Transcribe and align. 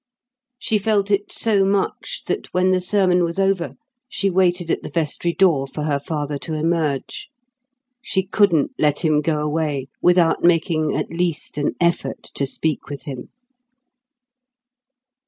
She 0.57 0.79
felt 0.79 1.11
it 1.11 1.31
so 1.31 1.63
much 1.63 2.23
that 2.25 2.51
when 2.55 2.71
the 2.71 2.79
sermon 2.81 3.23
was 3.23 3.37
over 3.37 3.75
she 4.09 4.31
waited 4.31 4.71
at 4.71 4.81
the 4.81 4.89
vestry 4.89 5.31
door 5.31 5.67
for 5.67 5.83
her 5.83 5.99
father 5.99 6.39
to 6.39 6.55
emerge. 6.55 7.27
She 8.01 8.23
couldn't 8.23 8.71
let 8.79 9.01
him 9.05 9.21
go 9.21 9.39
away 9.41 9.89
without 10.01 10.43
making 10.43 10.95
at 10.97 11.11
least 11.11 11.59
an 11.59 11.75
effort 11.79 12.23
to 12.33 12.47
speak 12.47 12.87
with 12.89 13.03
him. 13.03 13.29